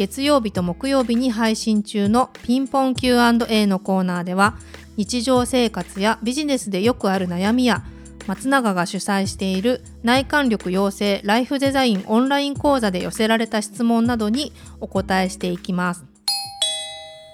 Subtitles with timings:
[0.00, 4.56] 月曜日と木曜日に配信中のピンポン Q&A のコーナーでは
[4.96, 7.84] 日常生活やビジネスでよくある悩みや
[8.26, 16.06] 松永が主催している内観力養成ライフデザインオンライン講座で寄せられた質問などにお答えしていきます。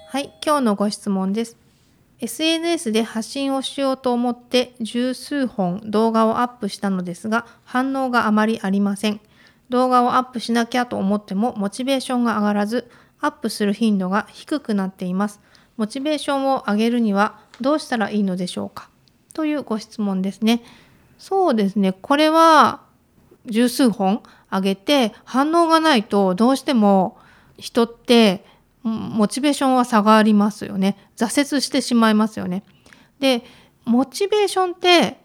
[0.09, 1.55] はい、今日のご質問です。
[2.19, 9.21] SNS で発信をしようと思って十数本動画をアップしたのですが反応があまりありません。
[9.69, 12.89] 動画をアップしなきゃと思ってもモチベーションが上がらず
[13.19, 15.39] アップする頻度が低くなっています。
[15.75, 18.89] モチベーションを上げるにはどうしたらいいのでしょうか？
[19.33, 20.63] というご質問ですね。
[21.17, 21.93] そうですね。
[21.93, 22.81] これは
[23.45, 27.17] 十数本上げて反応がないとどうしても
[27.57, 28.45] 人って
[28.83, 30.97] モチベーションは下がりますよね。
[31.17, 32.63] 挫折してしまいますよね。
[33.19, 33.43] で、
[33.83, 35.19] モチベーションって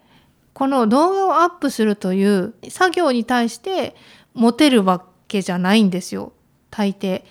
[0.53, 3.95] この動画をアップするという作業に対して
[4.33, 6.33] 持てるわけじゃないんですよ
[6.69, 7.23] 大抵。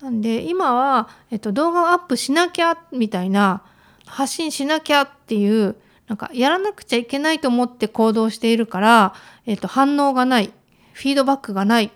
[0.00, 3.62] なんで今は、えっと、動画をアップしなきゃみたいな
[4.04, 5.76] 発信しなきゃっていう
[6.08, 9.14] なんかやらなくちゃいけないと思って行動しているから、
[9.46, 10.52] えっと、反応がない
[10.92, 11.90] フィードバックがない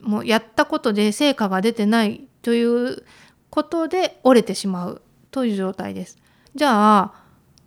[0.00, 3.04] もうやったことで成果が出てないという
[3.50, 6.18] ことで折れてしまうという状態です。
[6.54, 7.22] じゃあ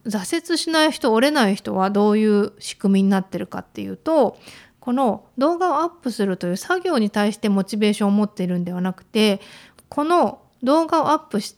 [0.05, 4.37] 挫折しない人折れない人はどういう仕組みになってるかっていうと
[4.85, 9.41] この動画をアップするという作業に対してモチベーションを持っているんではなくて
[9.89, 11.55] この動画をアップし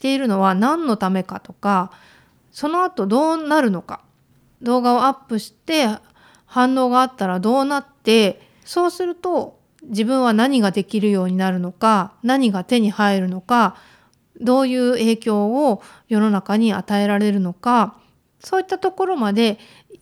[0.00, 1.92] ているのは何のためかとか
[2.50, 4.00] その後どうなるのか
[4.60, 5.86] 動画をアップして
[6.46, 13.76] 反応があったらどうなってそうすると自分は何ができるようになるのか何が手に入るのか
[14.40, 17.96] どういう影響を世の中に与えられるのか
[18.40, 19.60] そういったところまで、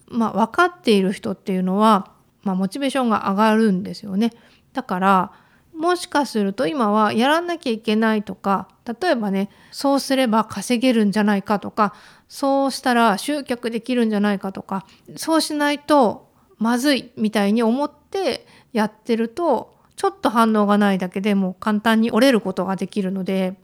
[0.09, 2.12] まあ、分かっている人っていうのは
[2.43, 4.33] まあ、モチベーションが上がるんですよね。
[4.73, 5.33] だから
[5.75, 8.69] もしかすると今はやらなきゃいけないとか
[9.01, 11.95] 例えばねそうすれば稼げるんじゃないかとか
[12.29, 14.87] そうしたら集客できるんじゃないかとか
[15.17, 23.55] そうしないとまずいみたいに思ってやってるとちょっと反応がないだけでも簡単に折れることができるので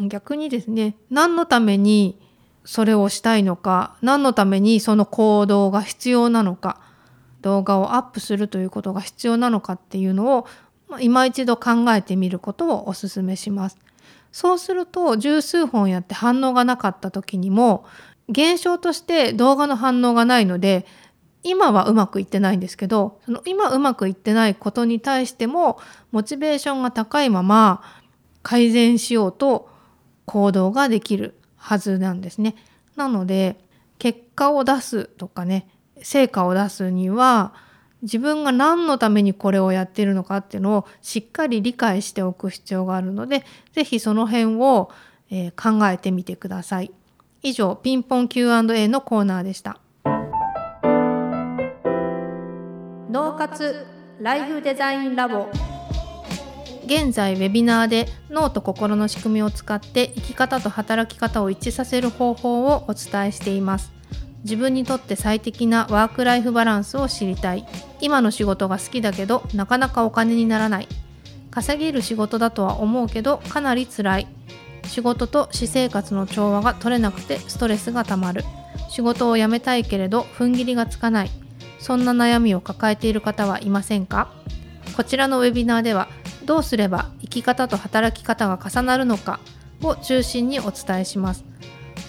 [0.00, 2.20] 逆にですね何のために
[2.64, 6.80] それをしたいのか何のためにその行動が必要なのか
[7.44, 10.46] 動画をアップするということが必要なのかっていうのを、
[10.88, 13.78] まあ、今一度考えてみることをお勧めします。
[14.32, 17.84] そうすると十数本やって反応がなかった時にも
[18.28, 20.86] 現象として動画の反応がないので
[21.44, 25.78] 今はうまくいってないんですけどその今うまくいってないことに対しても
[26.10, 27.82] モチベーションが高いまま
[28.42, 29.68] 改善しようと
[30.24, 32.56] 行動ができるはずなんですね。
[32.96, 33.58] なので
[33.98, 35.68] 結果を出すとかね
[36.04, 37.52] 成果を出すには
[38.02, 44.90] 自分が何のためにこれをやってるのかっていうのをしっかり理解しておく必要があるので是非その辺を、
[45.30, 46.92] えー、考えてみてください。
[47.42, 49.78] 以上ピンポン Q&A のコーナーでした。
[53.10, 53.86] 脳活
[54.20, 55.48] ライフデザインラボ
[56.84, 63.92] 現在ウェビナーで脳と心の仕組みを使って生き方と働き方を一致させる方法をお伝えしています
[64.44, 67.66] 自分にとって最適なワークライフバランスを知りたい。
[68.00, 70.88] 今の仕事が好きだけどなかなかお金にならない。
[71.50, 74.26] 稼げる仕事だとは思うけどかなり辛い。
[74.84, 78.44] 仕事と私生活の調和が取れなくてストレスがたまる。
[78.90, 81.30] 仕事を辞めたいけれど踏ん切りがつかない。
[81.78, 84.28] そんな悩みを抱えている方はいませんか？
[84.96, 86.08] こちらのウェビナーでは
[86.44, 89.40] どうすれば生き方と働き方が重なるのか
[89.82, 91.44] を中心にお伝えします。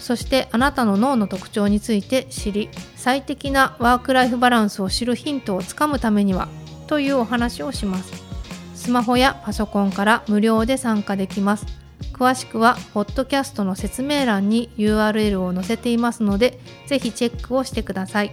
[0.00, 6.48] そしてあなたの脳の特徴について知り最適なワークライフバランスを知るヒントをつかむためには
[6.86, 8.12] というお話をします。
[8.74, 11.66] スマホやパソコンから無料で参加できます。
[12.12, 18.32] 詳しくはポッドキャストの説明欄に URL を載せていますのでぜひチェックをしてください。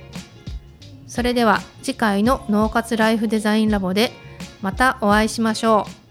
[1.07, 4.11] それでは次回の脳活ライフデザインラボで
[4.61, 6.02] またお会いしましょう。